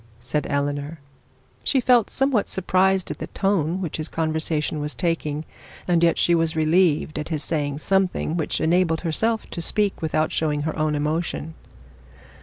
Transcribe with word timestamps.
said 0.19 0.47
Eleanor. 0.49 0.97
She 1.63 1.79
felt 1.79 2.09
somewhat 2.09 2.49
surprised 2.49 3.11
at 3.11 3.19
the 3.19 3.27
tone 3.27 3.81
which 3.81 3.99
this 3.99 4.07
conversation 4.07 4.79
was 4.79 4.95
taking, 4.95 5.45
and 5.87 6.01
yet 6.03 6.17
she 6.17 6.33
was 6.33 6.53
quite 6.53 6.61
relieved 6.61 7.19
at 7.19 7.29
his 7.29 7.43
saying 7.43 7.77
something 7.77 8.35
which 8.35 8.59
enabled 8.59 9.01
herself 9.01 9.47
to 9.51 9.61
speak 9.61 10.01
without 10.01 10.31
showing 10.31 10.63
any 10.67 10.97
emotion. 10.97 11.53